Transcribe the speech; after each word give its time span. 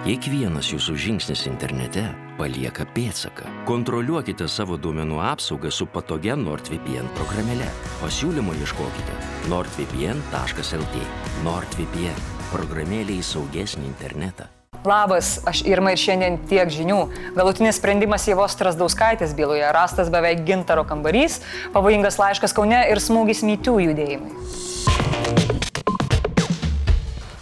Kiekvienas 0.00 0.70
jūsų 0.72 0.94
žingsnis 0.96 1.42
internete 1.44 2.06
palieka 2.38 2.86
pėdsaką. 2.96 3.50
Kontroliuokite 3.68 4.46
savo 4.48 4.78
duomenų 4.80 5.18
apsaugą 5.20 5.68
su 5.68 5.84
patogia 5.92 6.38
NordVPN 6.40 7.10
programėle. 7.18 7.66
Pasiūlymo 8.00 8.54
ieškokite 8.62 9.18
nordvpn.lt. 9.52 11.02
NordVPN- 11.44 12.24
programėlė 12.54 13.18
į 13.20 13.26
saugesnį 13.28 13.84
internetą. 13.90 14.48
Labas, 14.88 15.34
aš 15.44 15.60
Irma 15.68 15.92
ir 15.92 16.00
šiandien 16.00 16.40
tiek 16.48 16.72
žinių. 16.72 17.02
Galutinis 17.36 17.76
sprendimas 17.76 18.24
Jėvos 18.24 18.56
Trasdauskaitės 18.56 19.36
byloje 19.36 19.68
rastas 19.76 20.08
beveik 20.08 20.46
gintaro 20.48 20.86
kambarys, 20.88 21.42
pavojingas 21.76 22.16
laiškas 22.16 22.56
Kaune 22.56 22.88
ir 22.88 22.96
smūgis 22.96 23.44
mytų 23.44 23.76
judėjimui. 23.84 24.32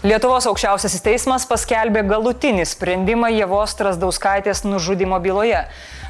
Lietuvos 0.06 0.44
aukščiausiasis 0.46 1.02
teismas 1.02 1.42
paskelbė 1.50 2.04
galutinį 2.06 2.62
sprendimą 2.70 3.32
Jėvos 3.34 3.72
Trasdauskaitės 3.80 4.60
nužudimo 4.62 5.18
byloje. 5.18 5.64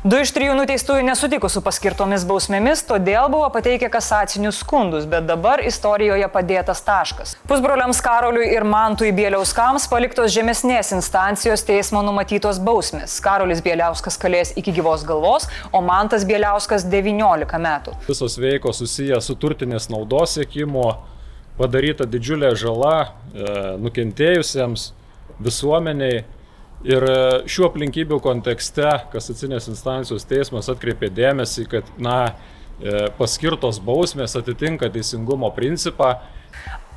Du 0.04 0.18
iš 0.20 0.28
trijų 0.36 0.58
nuteistųjų 0.58 1.06
nesutiko 1.06 1.48
su 1.48 1.62
paskirtomis 1.64 2.26
bausmėmis, 2.28 2.84
todėl 2.84 3.30
buvo 3.32 3.48
pateikę 3.54 3.88
kasacinius 3.88 4.60
skundus, 4.60 5.08
bet 5.08 5.24
dabar 5.24 5.64
istorijoje 5.64 6.28
padėtas 6.36 6.84
taškas. 6.84 7.34
Pusbroliams 7.48 8.04
Karoliui 8.04 8.52
ir 8.52 8.68
Mantui 8.68 9.08
Bieliauskams 9.16 9.88
paliktos 9.88 10.36
žemesnės 10.36 10.92
instancijos 10.92 11.64
teismo 11.64 12.04
numatytos 12.04 12.60
bausmės. 12.60 13.16
Karolis 13.24 13.64
Bieliauskas 13.64 14.20
kalės 14.20 14.52
iki 14.60 14.76
gyvos 14.82 15.08
galvos, 15.08 15.48
o 15.72 15.80
Mantas 15.80 16.28
Bieliauskas 16.28 16.84
19 16.84 17.64
metų. 17.64 17.96
Visos 18.12 18.36
veikos 18.36 18.84
susijęs 18.84 19.32
su 19.32 19.40
turtinės 19.40 19.88
naudos 19.88 20.36
siekimo 20.36 20.90
padaryta 21.58 22.06
didžiulė 22.08 22.52
žala 22.58 22.94
e, 23.02 23.08
nukentėjusiems 23.82 24.92
visuomeniai. 25.42 26.24
Ir 26.86 27.04
e, 27.10 27.18
šių 27.50 27.66
aplinkybių 27.72 28.20
kontekste 28.22 28.86
kasacinės 29.12 29.66
instancijos 29.72 30.26
teismas 30.30 30.70
atkreipė 30.70 31.10
dėmesį, 31.10 31.66
kad 31.72 31.88
na, 31.98 32.18
e, 32.78 33.08
paskirtos 33.18 33.80
bausmės 33.82 34.38
atitinka 34.38 34.90
teisingumo 34.94 35.50
principą 35.56 36.14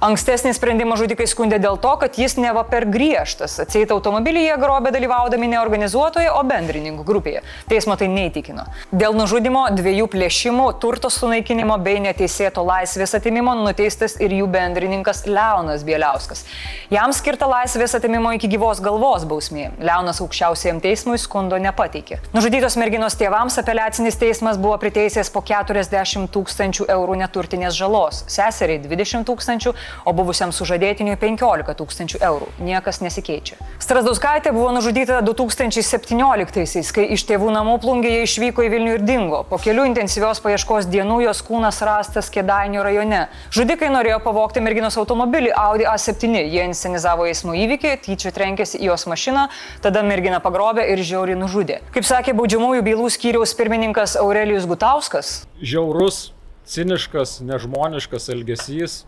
Ankstesnį 0.02 0.56
sprendimą 0.58 0.96
žudikai 0.98 1.28
skundė 1.30 1.60
dėl 1.62 1.76
to, 1.78 1.92
kad 2.02 2.16
jis 2.18 2.34
neva 2.42 2.64
per 2.66 2.88
griežtas. 2.90 3.60
Atseit 3.62 3.92
automobilį 3.94 4.48
jie 4.48 4.56
grobė 4.58 4.90
dalyvaudami 4.96 5.52
ne 5.52 5.60
organizuotoje, 5.62 6.32
o 6.34 6.40
bendrininkų 6.42 7.04
grupėje. 7.06 7.44
Teismo 7.70 7.94
tai 8.02 8.08
neįtikino. 8.10 8.66
Dėl 8.90 9.14
nužudimo, 9.14 9.68
dviejų 9.78 10.08
plėšimų, 10.10 10.66
turto 10.82 11.12
sunaikinimo 11.14 11.78
bei 11.86 12.02
neteisėto 12.02 12.64
laisvės 12.66 13.14
atimimo 13.20 13.54
nuteistas 13.60 14.18
ir 14.18 14.34
jų 14.40 14.48
bendrininkas 14.50 15.28
Leonas 15.30 15.86
Bieliauskas. 15.86 16.48
Jam 16.90 17.14
skirta 17.14 17.46
laisvės 17.52 17.94
atimimo 17.94 18.34
iki 18.34 18.50
gyvos 18.50 18.82
galvos 18.82 19.28
bausmė. 19.30 19.68
Leonas 19.86 20.24
aukščiausiam 20.26 20.82
teismui 20.82 21.22
skundo 21.22 21.62
nepateikė. 21.62 22.24
Nužudytos 22.34 22.80
merginos 22.82 23.20
tėvams 23.22 23.62
apeliacinis 23.62 24.18
teismas 24.18 24.58
buvo 24.58 24.82
priteisęs 24.82 25.30
po 25.30 25.46
40 25.46 26.26
tūkstančių 26.34 26.90
eurų 26.98 27.22
neturtinės 27.22 27.78
žalos, 27.78 28.26
seseriai 28.26 28.82
20 28.82 29.30
tūkstančių, 29.30 29.78
o 30.06 30.14
buvusiam 30.16 30.52
sužadėtiniui 30.56 31.18
15 31.22 31.76
tūkstančių 31.80 32.22
eurų. 32.28 32.48
Niekas 32.64 33.02
nesikeičia. 33.04 33.58
Strasdauskaitė 33.82 34.54
buvo 34.56 34.72
nužudyta 34.76 35.20
2017-aisiais, 35.26 36.92
kai 36.96 37.08
iš 37.16 37.26
tėvų 37.30 37.52
namų 37.56 37.78
plungėje 37.84 38.26
išvyko 38.28 38.66
į 38.66 38.72
Vilnių 38.76 38.96
ir 38.98 39.06
dingo. 39.06 39.42
Po 39.50 39.60
kelių 39.62 39.88
intensyvios 39.90 40.42
paieškos 40.44 40.90
dienų 40.92 41.22
jos 41.26 41.44
kūnas 41.48 41.82
rastas 41.86 42.32
Kėdainių 42.34 42.84
rajone. 42.86 43.22
Žudikai 43.54 43.92
norėjo 43.94 44.22
pavogti 44.24 44.64
merginos 44.64 44.98
automobilį 45.02 45.54
Audi 45.58 45.88
A7. 45.90 46.40
Jie 46.42 46.66
inscenizavo 46.70 47.28
eismo 47.30 47.56
įvykį, 47.58 47.96
tyčia 48.06 48.34
trenkėsi 48.36 48.80
į 48.82 48.92
jos 48.92 49.08
mašiną, 49.10 49.48
tada 49.84 50.06
mergina 50.08 50.42
pagrobė 50.44 50.88
ir 50.94 51.04
žiauriai 51.06 51.40
nužudė. 51.40 51.82
Kaip 51.96 52.08
sakė 52.08 52.36
baudžiamųjų 52.38 52.86
bylų 52.88 53.10
skyriaus 53.14 53.56
pirmininkas 53.58 54.18
Aurelijus 54.22 54.68
Gutauskas. 54.70 55.42
Žiaurus, 55.62 56.32
ciniškas, 56.70 57.40
nežmoniškas 57.46 58.30
elgesys 58.34 59.02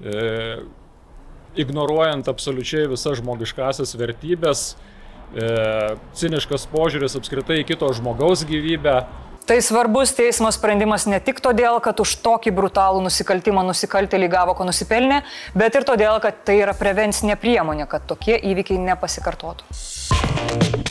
e, 0.00 0.56
ignoruojant 1.56 2.28
absoliučiai 2.28 2.88
visas 2.90 3.18
žmogiškasias 3.20 3.96
vertybės, 3.98 4.64
e, 5.34 5.46
ciniškas 6.16 6.68
požiūris 6.72 7.16
apskritai 7.18 7.62
į 7.62 7.68
kito 7.72 7.88
žmogaus 7.96 8.44
gyvybę. 8.48 8.98
Tai 9.46 9.60
svarbus 9.62 10.10
teismo 10.10 10.50
sprendimas 10.50 11.04
ne 11.06 11.20
tik 11.22 11.38
todėl, 11.38 11.78
kad 11.82 12.00
už 12.02 12.16
tokį 12.24 12.50
brutalų 12.56 13.04
nusikaltimą 13.04 13.62
nusikaltėlį 13.68 14.30
gavo, 14.32 14.56
ko 14.58 14.66
nusipelnė, 14.66 15.20
bet 15.54 15.78
ir 15.78 15.86
todėl, 15.86 16.18
kad 16.24 16.42
tai 16.48 16.58
yra 16.64 16.74
prevencinė 16.74 17.38
priemonė, 17.38 17.86
kad 17.86 18.08
tokie 18.10 18.34
įvykiai 18.42 18.82
nepasikartotų. 18.90 20.85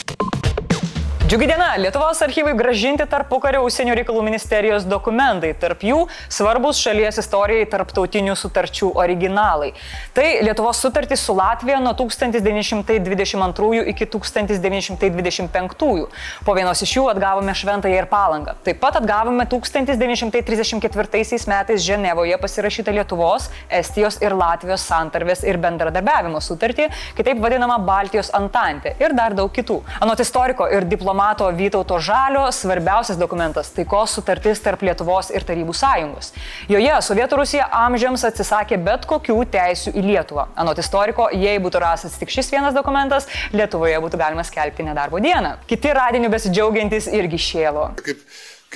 Džiugi 1.25 1.47
diena, 1.49 1.71
Lietuvos 1.81 2.19
archyvai 2.21 2.51
gražinti 2.53 3.01
tarpu 3.09 3.39
kario 3.41 3.63
užsienio 3.65 3.95
reikalų 3.97 4.21
ministerijos 4.27 4.83
dokumentai, 4.85 5.55
tarp 5.57 5.81
jų 5.81 6.03
svarbus 6.29 6.77
šalies 6.77 7.17
istorijai 7.17 7.65
tarptautinių 7.71 8.35
sutarčių 8.37 8.91
originalai. 9.01 9.71
Tai 10.13 10.25
Lietuvos 10.45 10.77
sutartys 10.85 11.23
su 11.25 11.33
Latvija 11.33 11.79
nuo 11.81 11.95
1922 11.97 13.89
iki 13.89 14.05
1925. 14.13 16.05
Po 16.45 16.53
vienos 16.59 16.85
iš 16.85 16.93
jų 16.99 17.07
atgavome 17.15 17.57
Šventąją 17.57 17.97
ir 18.03 18.09
Palangą. 18.11 18.53
Taip 18.69 18.77
pat 18.85 19.01
atgavome 19.01 19.49
1934 19.49 21.41
metais 21.49 21.81
Ženevoje 21.87 22.37
pasirašytą 22.45 22.93
Lietuvos, 22.99 23.49
Estijos 23.81 24.21
ir 24.21 24.37
Latvijos 24.37 24.85
santarvės 24.85 25.41
ir 25.41 25.57
bendradarbiavimo 25.65 26.37
sutartį, 26.37 26.85
kitaip 27.17 27.41
vadinamą 27.41 27.81
Baltijos 27.89 28.29
Antantę 28.29 28.93
ir 29.01 29.17
dar 29.17 29.33
daug 29.33 29.49
kitų. 29.49 29.81
Anot 30.05 30.21
istoriko 30.21 30.69
ir 30.69 30.85
diplomato 30.85 31.14
diplomato 31.15 31.47
Vytauto 31.51 31.99
Žalio 31.99 32.51
svarbiausias 32.51 33.17
dokumentas- 33.17 33.69
taikos 33.75 34.11
sutartis 34.11 34.59
tarp 34.59 34.81
Lietuvos 34.81 35.31
ir 35.31 35.43
Tarybų 35.43 35.73
sąjungos. 35.73 36.33
Joje 36.67 36.91
Sovietų 37.01 37.37
Rusija 37.37 37.69
amžiams 37.71 38.23
atsisakė 38.23 38.83
bet 38.83 39.05
kokių 39.07 39.45
teisių 39.45 39.93
į 39.95 40.01
Lietuvą. 40.03 40.47
Anot 40.57 40.77
istoriko, 40.77 41.29
jei 41.31 41.57
būtų 41.59 41.79
rastas 41.79 42.17
tik 42.19 42.27
šis 42.27 42.51
vienas 42.51 42.73
dokumentas, 42.73 43.27
Lietuvoje 43.53 43.97
būtų 44.01 44.17
galima 44.17 44.43
skelbti 44.43 44.83
nedarbo 44.83 45.19
dieną. 45.19 45.55
Kiti 45.67 45.87
radinių 45.87 46.29
besidžiaugiantis 46.29 47.07
irgi 47.07 47.37
šėlo. 47.37 47.95
Kaip 47.95 48.19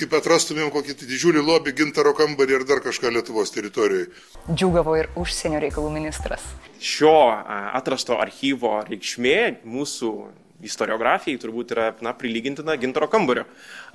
kaip 0.00 0.12
atrastumėm 0.14 0.70
kokį 0.72 0.94
tai 0.96 1.06
didžiulį 1.06 1.44
lobį, 1.44 1.76
gintaro 1.76 2.14
kambarį 2.14 2.54
ir 2.54 2.64
dar 2.64 2.80
kažką 2.80 3.12
Lietuvos 3.12 3.50
teritorijoje. 3.50 4.06
Džiugavo 4.48 4.96
ir 4.96 5.10
užsienio 5.14 5.60
reikalų 5.60 5.90
ministras. 5.92 6.40
Šio 6.80 7.28
atrasto 7.74 8.16
archyvo 8.16 8.80
reikšmė 8.88 9.60
mūsų 9.66 10.30
istoriografijai 10.64 11.38
turbūt 11.40 11.72
yra 11.74 11.86
na, 12.04 12.12
prilygintina 12.16 12.76
gintaro 12.80 13.08
kambario 13.10 13.46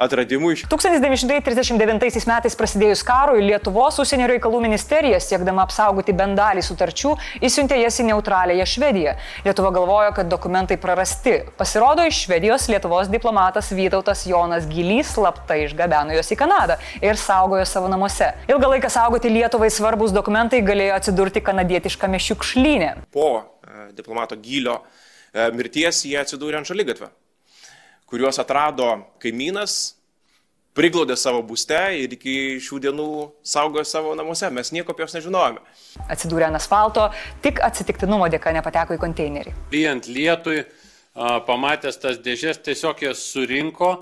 atradimui. 0.01 0.55
1939 0.69 2.25
metais 2.29 2.57
prasidėjus 2.57 3.03
karui 3.05 3.43
Lietuvos 3.45 3.99
užsienio 4.01 4.27
reikalų 4.31 4.61
ministerija, 4.63 5.19
siekdama 5.21 5.65
apsaugoti 5.65 6.15
bent 6.17 6.37
dalį 6.39 6.63
sutarčių, 6.65 7.13
įsiuntė 7.45 7.79
jas 7.81 7.99
į 8.01 8.07
neutraliąją 8.09 8.67
Švediją. 8.73 9.15
Lietuva 9.45 9.71
galvojo, 9.75 10.11
kad 10.17 10.31
dokumentai 10.31 10.79
prarasti. 10.81 11.37
Pasirodo, 11.59 12.05
iš 12.09 12.25
Švedijos 12.25 12.67
Lietuvos 12.71 13.11
diplomatas 13.13 13.71
Vytautas 13.75 14.25
Jonas 14.29 14.67
Gilys 14.69 15.13
slaptai 15.15 15.63
išgabeno 15.67 16.17
juos 16.17 16.33
į 16.33 16.39
Kanadą 16.39 16.79
ir 17.01 17.19
saugojo 17.21 17.65
savo 17.69 17.91
namuose. 17.91 18.33
Ilgą 18.49 18.73
laiką 18.75 18.91
saugoti 18.91 19.31
Lietuvai 19.33 19.69
svarbus 19.73 20.15
dokumentai 20.15 20.63
galėjo 20.65 20.97
atsidurti 20.97 21.43
kanadietiškame 21.45 22.19
šiukšlyne. 22.21 22.91
Po 23.13 23.29
e, 23.37 23.89
diplomato 23.95 24.37
Gylio 24.41 24.81
E, 24.81 25.04
mirties 25.55 26.05
jie 26.07 26.17
atsidūrė 26.21 26.61
ant 26.61 26.69
šalygatvę, 26.69 27.09
kuriuos 28.09 28.39
atrado 28.41 28.87
kaimynas, 29.23 29.95
priglaudė 30.75 31.15
savo 31.19 31.41
būste 31.47 31.79
ir 32.01 32.15
iki 32.17 32.57
šių 32.63 32.79
dienų 32.87 33.09
saugojo 33.47 33.85
savo 33.87 34.15
namuose. 34.17 34.49
Mes 34.53 34.71
nieko 34.75 34.93
apie 34.93 35.05
juos 35.05 35.15
nežinojome. 35.15 35.63
Atsidūrė 36.11 36.49
ant 36.49 36.59
asfalto, 36.59 37.07
tik 37.45 37.61
atsitiktinumo 37.63 38.27
dėka 38.31 38.53
nepateko 38.55 38.97
į 38.97 39.01
konteinerį. 39.03 39.55
Lyjant 39.73 40.09
lietui, 40.11 40.65
pamatęs 41.15 42.01
tas 42.03 42.19
dėžės, 42.23 42.59
tiesiog 42.65 43.05
jas 43.07 43.23
surinko, 43.31 43.93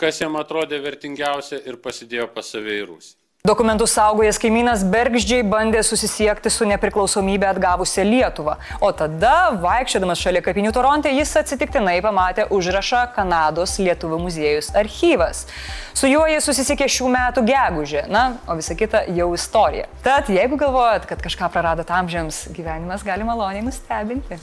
kas 0.00 0.22
jam 0.22 0.38
atrodė 0.40 0.80
vertingiausia 0.82 1.60
ir 1.68 1.80
pasidėjo 1.84 2.30
pas 2.32 2.48
save 2.48 2.80
į 2.80 2.86
Rusiją. 2.88 3.21
Dokumentus 3.46 3.90
saugojęs 3.90 4.36
kaimynas 4.38 4.84
Bergždžiai 4.86 5.42
bandė 5.42 5.80
susisiekti 5.82 6.50
su 6.54 6.62
nepriklausomybę 6.70 7.48
atgavusią 7.48 8.04
Lietuvą. 8.06 8.52
O 8.78 8.92
tada, 8.94 9.32
vaikščiodamas 9.64 10.20
šalia 10.22 10.44
kapinių 10.46 10.70
Toronte, 10.76 11.10
jis 11.10 11.32
atsitiktinai 11.40 11.96
pamatė 12.06 12.44
užrašą 12.54 13.00
Kanados 13.16 13.74
Lietuvų 13.82 14.20
muziejus 14.28 14.70
archyvas. 14.78 15.42
Su 15.90 16.06
juo 16.06 16.22
jis 16.30 16.46
susisiekė 16.46 16.86
šių 16.86 17.10
metų 17.16 17.42
gegužė, 17.50 18.04
na, 18.14 18.22
o 18.46 18.54
visa 18.60 18.78
kita 18.78 19.08
jau 19.10 19.32
istorija. 19.34 19.90
Tad 20.06 20.30
jeigu 20.30 20.60
galvojat, 20.62 21.10
kad 21.10 21.26
kažką 21.26 21.50
praradot 21.50 21.90
amžiams, 21.98 22.44
gyvenimas 22.54 23.02
gali 23.02 23.26
maloniai 23.26 23.66
nustebinti. 23.66 24.38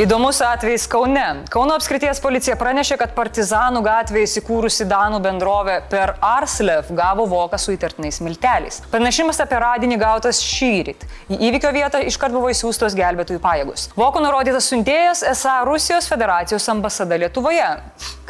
Įdomus 0.00 0.38
atvejis 0.40 0.86
Kaune. 0.88 1.24
Kauno 1.52 1.74
apskrities 1.76 2.16
policija 2.24 2.54
pranešė, 2.56 2.96
kad 2.96 3.10
Partizanų 3.12 3.82
gatvėje 3.84 4.24
įsikūrusi 4.30 4.86
Danų 4.88 5.18
bendrovė 5.20 5.74
per 5.92 6.14
Arslev 6.24 6.88
gavo 6.96 7.26
voką 7.28 7.60
su 7.60 7.74
įtartinais 7.74 8.22
milteliais. 8.24 8.80
Pranešimas 8.88 9.42
apie 9.44 9.60
radinį 9.60 9.98
gautas 10.00 10.40
šyrit. 10.40 11.04
Į 11.28 11.42
įvykio 11.50 11.74
vietą 11.76 12.00
iškart 12.08 12.32
buvo 12.32 12.48
įsiūstos 12.54 12.96
gelbėtojų 12.96 13.44
pajėgus. 13.44 13.90
Voko 13.92 14.24
nurodytas 14.24 14.72
siuntėjas 14.72 15.26
esą 15.34 15.60
Rusijos 15.68 16.08
federacijos 16.08 16.72
ambasada 16.72 17.20
Lietuvoje. 17.20 17.68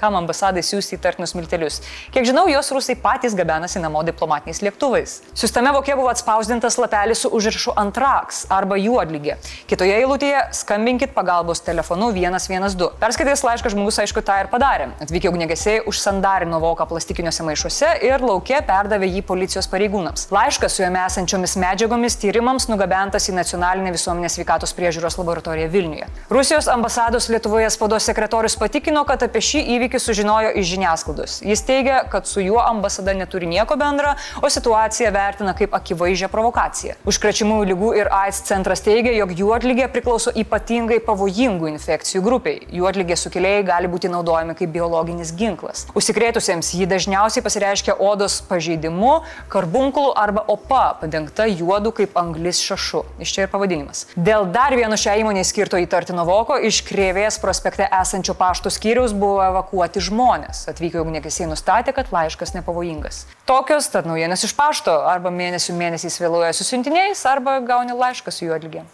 Kam 0.02 0.16
ambasadai 0.18 0.64
siūsti 0.66 0.96
įtartinus 0.96 1.30
miltelius? 1.38 1.76
Kiek 2.10 2.24
žinau, 2.26 2.48
jos 2.50 2.72
rusai 2.74 2.96
patys 2.98 3.36
gabenasi 3.38 3.78
namo 3.78 4.00
diplomatiniais 4.02 4.58
lėktuvais. 4.66 5.12
Siustame 5.38 5.70
vokė 5.76 5.94
buvo 5.94 6.08
atspausdintas 6.10 6.74
lapelis 6.82 7.20
su 7.22 7.28
užrašu 7.30 7.70
antraks 7.78 8.40
arba 8.50 8.74
juodlygė. 8.82 9.36
Kitoje 9.70 9.94
eilutėje 10.00 10.40
skambinkit 10.58 11.12
pagalbos 11.14 11.62
telefonu 11.62 12.08
112. 12.16 12.88
Perskaitęs 12.98 13.44
laišką 13.46 13.70
žmogus 13.76 14.00
aišku 14.02 14.24
tą 14.26 14.40
ir 14.42 14.50
padarė. 14.50 14.88
Atvykę 15.06 15.30
ugnegesiai 15.30 15.84
užsandarino 15.86 16.58
voką 16.64 16.88
plastikiniuose 16.90 17.46
maišuose 17.46 17.92
ir 18.02 18.26
laukė 18.26 18.58
perdavė 18.66 19.06
jį 19.06 19.22
policijos 19.30 19.70
pareigūnams. 19.70 20.26
Laiškas 20.34 20.80
su 20.80 20.82
jame 20.82 21.06
esančiomis 21.06 21.54
medžiagomis 21.62 22.18
tyrimams 22.18 22.66
nugabentas 22.72 23.30
į 23.30 23.36
Nacionalinę 23.38 23.94
visuomenės 23.94 24.40
sveikatos 24.40 24.74
priežiūros 24.74 25.20
laboratoriją 25.22 25.70
Vilniuje. 25.70 26.10
Rusijos 26.34 26.66
ambasados 26.74 27.30
Lietuvoje 27.30 27.70
spaudos 27.70 28.10
sekretorius 28.10 28.58
patikino, 28.58 29.06
kad 29.06 29.22
apie 29.30 29.46
šį 29.52 29.66
įvykį 29.78 29.91
įvykį 29.92 30.00
sužinojo 30.00 30.52
iš 30.56 30.66
žiniasklaidos. 30.72 31.42
Jis 31.42 31.62
teigia, 31.62 32.04
kad 32.08 32.26
su 32.26 32.40
juo 32.40 32.60
ambasada 32.60 33.12
neturi 33.12 33.46
nieko 33.46 33.76
bendra, 33.76 34.16
o 34.42 34.48
situaciją 34.48 35.12
vertina 35.12 35.52
kaip 35.54 35.74
akivaizdžią 35.74 36.28
provokaciją. 36.32 36.96
Užkrečiamųjų 37.04 37.66
lygų 37.72 37.90
ir 38.00 38.08
AIDS 38.08 38.42
centras 38.48 38.80
teigia, 38.80 39.12
jog 39.12 39.32
juodlygė 39.36 39.88
priklauso 39.92 40.32
ypatingai 40.32 41.00
pavojingų 41.04 41.68
infekcijų 41.74 42.22
grupiai. 42.22 42.62
Juodlygė 42.72 43.16
sukėlėjai 43.16 43.66
gali 43.68 43.90
būti 43.92 44.08
naudojami 44.08 44.56
kaip 44.56 44.72
biologinis 44.72 45.32
ginklas. 45.36 45.86
Užsikrėtusiems 45.94 46.72
jį 46.72 46.88
dažniausiai 46.88 47.44
pasireiškia 47.44 47.98
odos 48.00 48.40
pažeidimu, 48.48 49.20
karbunkulų 49.52 50.14
arba 50.16 50.44
opa, 50.48 50.96
padengta 51.00 51.46
juodu 51.50 51.92
kaip 51.92 52.16
anglis 52.16 52.62
šašu. 52.64 53.04
Iš 53.20 53.34
čia 53.34 53.46
ir 53.46 53.52
pavadinimas. 53.52 54.06
Dėl 54.16 54.48
dar 54.52 54.72
vieno 54.78 54.96
šią 54.96 55.18
įmonę 55.20 55.44
skirto 55.44 55.80
įtartino 55.82 56.24
voko 56.28 56.56
iš 56.56 56.80
Krėvės 56.86 57.38
prospekte 57.42 57.86
esančio 58.00 58.34
pašto 58.38 58.72
skyriaus 58.72 59.12
buvo 59.16 59.42
evakuotas 59.44 59.81
evakuoti 59.82 60.00
žmonės. 60.06 60.68
Atvykę 60.70 61.00
ugnegesiai 61.02 61.48
nustatė, 61.50 61.92
kad 61.92 62.12
laiškas 62.12 62.54
nepavojingas. 62.54 63.26
Tokios 63.46 63.90
tad 63.90 64.06
naujienos 64.06 64.44
iš 64.46 64.54
pašto 64.54 64.94
arba 65.10 65.30
mėnesių 65.30 65.74
mėnesiais 65.74 66.20
vėluoja 66.22 66.52
su 66.54 66.64
siuntiniais 66.64 67.24
arba 67.26 67.58
gauni 67.60 67.92
laišką 67.92 68.30
su 68.30 68.46
juo 68.46 68.54
atlygiai. 68.54 68.86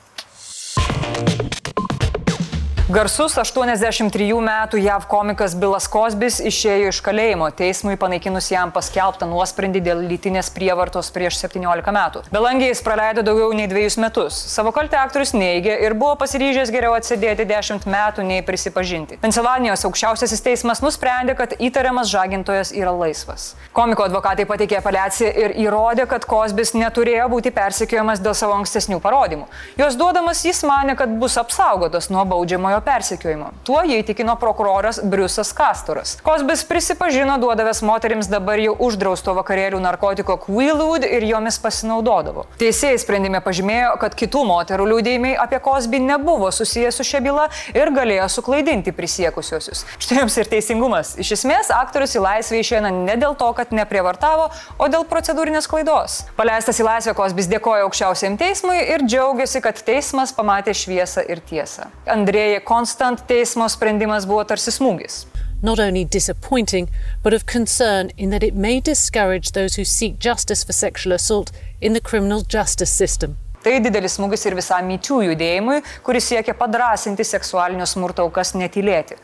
Garsus 2.89 3.35
83 3.37 4.39
metų 4.41 4.79
JAV 4.81 5.03
komikas 5.11 5.53
Bilas 5.61 5.85
Kosbis 5.93 6.39
išėjo 6.41 6.87
iš 6.89 6.99
kalėjimo 7.05 7.51
teismui 7.53 7.99
panaikinus 8.01 8.47
jam 8.49 8.71
paskelbtą 8.73 9.27
nuosprendį 9.29 9.83
dėl 9.85 9.99
lytinės 10.09 10.49
prievartos 10.55 11.11
prieš 11.13 11.37
17 11.43 11.93
metų. 11.93 12.23
Belangiai 12.33 12.71
jis 12.71 12.81
praleido 12.87 13.21
daugiau 13.27 13.51
nei 13.53 13.67
dviejus 13.69 13.99
metus. 14.01 14.39
Savo 14.55 14.73
kaltę 14.73 14.97
aktorius 14.97 15.35
neigė 15.37 15.75
ir 15.85 15.93
buvo 16.01 16.15
pasiryžęs 16.23 16.73
geriau 16.73 16.95
atsėdėti 16.97 17.45
10 17.51 17.85
metų 17.93 18.25
nei 18.25 18.47
prisipažinti. 18.47 19.21
Pensilvanijos 19.21 19.85
aukščiausiasis 19.85 20.45
teismas 20.49 20.81
nusprendė, 20.81 21.37
kad 21.37 21.53
įtariamas 21.61 22.09
žagintojas 22.09 22.73
yra 22.73 22.97
laisvas. 22.97 23.51
Komiko 23.77 24.09
advokatai 24.09 24.49
pateikė 24.49 24.81
apeliaciją 24.81 25.35
ir 25.45 25.59
įrodė, 25.67 26.09
kad 26.09 26.25
Kosbis 26.25 26.73
neturėjo 26.73 27.29
būti 27.37 27.53
persekiojamas 27.53 28.25
dėl 28.25 28.33
savo 28.33 28.57
ankstesnių 28.63 29.03
parodymų. 29.05 29.45
Jos 29.77 30.01
duodamas 30.01 30.41
jis 30.49 30.65
mane, 30.65 30.97
kad 30.97 31.13
bus 31.21 31.37
apsaugotas 31.37 32.09
nuo 32.09 32.25
baudžiamojo 32.33 32.78
baudžiamojo 32.79 32.85
persekiojimo. 32.85 33.51
Tuo 33.65 33.83
jį 33.83 34.03
įtikino 34.03 34.37
prokuroras 34.39 35.01
Briusas 35.03 35.53
Kastoras. 35.53 36.19
Kosbis 36.23 36.65
prisipažino 36.65 37.39
duodavęs 37.39 37.83
moterims 37.83 38.29
dabar 38.29 38.59
jau 38.59 38.75
uždrausto 38.79 39.35
vakarėlių 39.35 39.81
narkotiko 39.81 40.39
Quillwood 40.39 41.05
ir 41.05 41.25
jomis 41.25 41.59
pasinaudodavo. 41.59 42.47
Teisėjai 42.59 42.99
sprendime 42.99 43.41
pažymėjo, 43.41 43.97
kad 44.01 44.15
kitų 44.15 44.45
moterų 44.49 44.87
liūdėjimai 44.93 45.37
apie 45.39 45.61
Kosbį 45.61 46.01
nebuvo 46.01 46.51
susijęs 46.51 46.99
su 46.99 47.05
šia 47.05 47.21
byla 47.21 47.49
ir 47.75 47.91
galėjo 47.93 48.29
suklaidinti 48.29 48.93
prisiekusiosius. 48.93 49.85
Štai 49.99 50.23
jums 50.23 50.39
ir 50.39 50.49
teisingumas. 50.51 51.17
Iš 51.19 51.35
esmės, 51.39 51.73
aktorius 51.75 52.17
į 52.17 52.25
laisvę 52.25 52.63
išeina 52.63 52.93
ne 52.95 53.17
dėl 53.19 53.37
to, 53.39 53.51
kad 53.57 53.73
neprievartavo, 53.73 54.51
o 54.79 54.89
dėl 54.89 55.07
procedūrinės 55.09 55.69
klaidos. 55.71 56.23
Paleistas 56.37 56.81
į 56.81 56.89
laisvę 56.89 57.15
Kosbis 57.19 57.51
dėkoja 57.51 57.87
aukščiausiam 57.87 58.39
teismui 58.41 58.79
ir 58.95 59.05
džiaugiasi, 59.07 59.63
kad 59.65 59.81
teismas 59.85 60.33
pamatė 60.35 60.75
šviesą 60.77 61.25
ir 61.29 61.43
tiesą. 61.49 61.89
Andrėja 62.09 62.63
Constant 62.69 63.23
teismo 63.25 63.65
sprendimas 63.73 64.27
buvo 64.29 64.43
tarsi 64.45 64.69
smūgis. 64.75 65.23
Not 65.63 65.81
only 65.81 66.05
disappointing, 66.05 66.91
but 67.23 67.33
of 67.33 67.47
concern 67.47 68.11
in 68.19 68.29
that 68.29 68.43
it 68.43 68.55
may 68.55 68.79
discourage 68.79 69.53
those 69.53 69.77
who 69.77 69.85
seek 69.85 70.19
justice 70.19 70.65
for 70.65 70.75
sexual 70.75 71.15
assault 71.15 71.51
in 71.81 71.95
the 71.95 72.01
criminal 72.01 72.43
justice 72.43 72.93
system. 72.93 73.39
Tai 73.65 73.79
didelis 73.81 74.19
smūgis 74.19 74.45
ir 74.51 74.57
visam 74.59 74.85
myčių 74.85 75.23
judėjimui, 75.31 75.79
kuris 76.05 76.29
siekia 76.29 76.53
padrasinti 76.61 77.25
seksualinio 77.25 77.89
smurto 77.89 78.29
aukas 78.29 78.53
netylėti. 78.53 79.17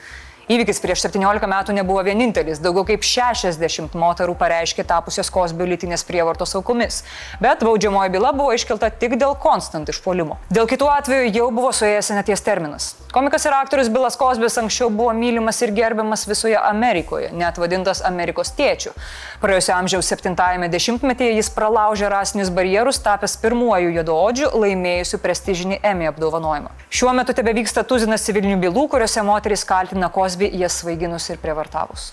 Įvykis 0.44 0.76
prieš 0.84 1.06
17 1.06 1.48
metų 1.48 1.72
nebuvo 1.72 2.02
vienintelis. 2.04 2.58
Daugiau 2.60 2.84
kaip 2.90 3.04
60 3.08 3.94
moterų 3.96 4.34
pareiškė 4.36 4.84
tapusios 4.84 5.30
Kosbio 5.32 5.64
lytinės 5.70 6.04
prievartos 6.04 6.52
aukomis. 6.58 7.00
Bet 7.40 7.64
baudžiamoji 7.64 8.12
byla 8.12 8.34
buvo 8.36 8.52
iškelta 8.52 8.90
tik 8.92 9.16
dėl 9.16 9.32
konstant 9.40 9.88
išpolimo. 9.88 10.36
Dėl 10.52 10.68
kitų 10.68 10.90
atvejų 10.98 11.32
jau 11.32 11.48
buvo 11.48 11.72
suėjęs 11.72 12.12
neties 12.18 12.44
terminas. 12.44 12.90
Komikas 13.14 13.46
ir 13.46 13.54
aktorius 13.56 13.88
Bilas 13.94 14.18
Kosbis 14.20 14.58
anksčiau 14.58 14.90
buvo 14.90 15.12
mylimas 15.16 15.62
ir 15.62 15.70
gerbiamas 15.72 16.26
visoje 16.26 16.58
Amerikoje, 16.58 17.30
net 17.32 17.56
vadintas 17.62 18.02
Amerikos 18.04 18.50
tėčiu. 18.58 18.90
Praėjusio 19.40 19.76
amžiaus 19.76 20.10
70-ame 20.10 20.66
dešimtmetyje 20.72 21.36
jis 21.38 21.50
pralaužė 21.54 22.10
rasinius 22.10 22.50
barjerus, 22.50 22.98
tapęs 23.04 23.36
pirmuoju 23.38 23.94
juodaodžiu 23.94 24.50
laimėjusiu 24.58 25.20
prestižinį 25.22 25.78
Emmy 25.86 26.10
apdovanojimą. 26.10 26.74
Šiuo 26.90 27.14
metu 27.14 27.36
tebe 27.38 27.54
vyksta 27.54 27.86
tuzinas 27.86 28.26
civilinių 28.26 28.58
bylų, 28.66 28.88
kuriuose 28.90 29.22
moteris 29.30 29.62
kaltina 29.68 30.10
Kosbį 30.10 30.33
Kosby 30.34 30.50
jas 30.58 30.80
svaiginus 30.80 31.28
ir 31.30 31.38
prievartavus. 31.38 32.08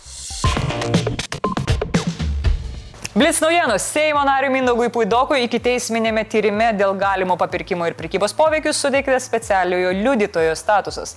Blitz 3.15 3.39
naujienos. 3.41 3.81
Seimo 3.81 4.21
nariui 4.23 4.53
Mindaugui 4.53 4.91
Puidokui 4.93 5.39
iki 5.47 5.57
teisminėme 5.57 6.21
tyrime 6.29 6.67
dėl 6.77 6.93
galimo 7.01 7.33
papirkimo 7.41 7.87
ir 7.89 7.95
prekybos 7.97 8.37
poveikius 8.37 8.77
suteiktas 8.77 9.25
specialiojo 9.25 9.95
liudytojo 10.03 10.53
statusas. 10.53 11.15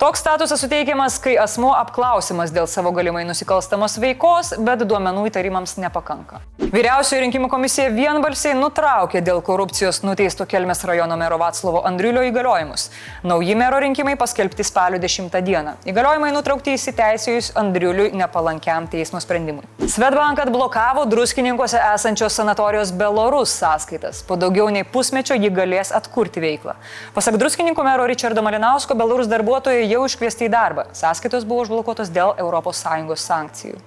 Toks 0.00 0.20
statusas 0.20 0.60
suteikiamas, 0.60 1.18
kai 1.20 1.34
asmuo 1.36 1.74
apklausimas 1.76 2.48
dėl 2.56 2.64
savo 2.72 2.88
galimai 2.96 3.26
nusikalstamos 3.28 3.98
veikos, 4.00 4.54
bet 4.64 4.86
duomenų 4.88 5.26
įtarimams 5.28 5.74
nepakanka. 5.82 6.38
Vyriausioji 6.72 7.26
rinkimų 7.26 7.50
komisija 7.52 7.90
vienbalsiai 7.92 8.54
nutraukė 8.56 9.20
dėl 9.26 9.42
korupcijos 9.44 9.98
nuteisto 10.00 10.46
Kelmės 10.48 10.80
rajono 10.88 11.18
mero 11.20 11.36
Vatslovo 11.42 11.82
Andriulio 11.84 12.22
įgaliojimus. 12.30 12.86
Nauji 13.28 13.56
mero 13.60 13.82
rinkimai 13.84 14.14
paskelbti 14.16 14.64
spalio 14.64 14.96
10 15.02 15.36
dieną. 15.44 15.74
Įgaliojimai 15.92 16.32
nutraukti 16.32 16.78
įsiteisėjus 16.78 17.50
Andriuliui 17.60 18.14
nepalankiam 18.16 18.88
teismo 18.88 19.20
sprendimui. 19.20 19.68
Svetbank 19.84 20.40
atblokavo 20.46 21.04
druskininkose 21.12 21.76
esančios 21.90 22.40
sanatorijos 22.40 22.94
Belorus 22.96 23.52
sąskaitas. 23.60 24.24
Po 24.24 24.40
daugiau 24.40 24.70
nei 24.72 24.88
pusmečio 24.88 25.36
ji 25.36 25.52
galės 25.52 25.92
atkurti 25.92 26.40
veiklą. 26.40 26.78
Pasak 27.12 27.36
druskininkų 27.42 27.84
mero 27.84 28.08
Richardo 28.08 28.46
Malinausko, 28.46 28.96
Belorus 28.96 29.28
darbuotojai 29.28 29.89
jau 29.90 30.06
iškviesti 30.06 30.46
į 30.48 30.52
darbą. 30.54 30.88
Sąskaitos 30.96 31.44
buvo 31.48 31.66
užblokuotos 31.66 32.12
dėl 32.14 32.36
ES 32.38 33.26
sankcijų. 33.26 33.78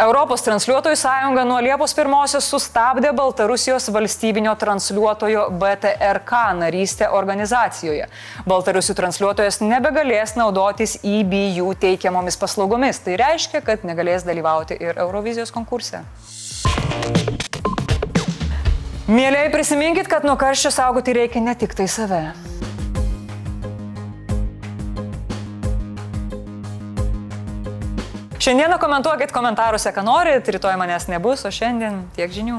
Europos 0.00 0.42
transliuotojų 0.42 0.96
sąjunga 0.96 1.42
nuo 1.44 1.58
Liepos 1.60 1.92
1-osios 1.94 2.46
sustabdė 2.48 3.12
Baltarusijos 3.12 3.90
valstybinio 3.92 4.54
transliuotojo 4.58 5.44
BTRK 5.60 6.38
narystę 6.58 7.10
organizacijoje. 7.12 8.08
Baltarusių 8.48 8.96
transliuotojas 8.98 9.60
nebegalės 9.60 10.34
naudotis 10.40 10.96
EBU 11.04 11.74
teikiamomis 11.84 12.40
paslaugomis. 12.40 13.02
Tai 13.04 13.18
reiškia, 13.20 13.60
kad 13.66 13.84
negalės 13.84 14.24
dalyvauti 14.26 14.80
ir 14.80 14.98
Eurovizijos 15.04 15.52
konkurse. 15.52 16.02
Mėlyai 19.12 19.50
prisiminkit, 19.52 20.08
kad 20.08 20.24
nuo 20.24 20.38
karščio 20.40 20.72
saugoti 20.72 21.14
reikia 21.20 21.44
ne 21.44 21.54
tik 21.58 21.76
tai 21.76 21.86
save. 21.90 22.24
Šiandieną 28.42 28.78
komentuokit 28.78 29.32
komentaruose, 29.32 29.92
ką 29.92 30.02
norit, 30.02 30.48
rytoj 30.48 30.74
manęs 30.76 31.06
nebus, 31.06 31.44
o 31.46 31.50
šiandien 31.54 32.00
tiek 32.16 32.32
žinių. 32.34 32.58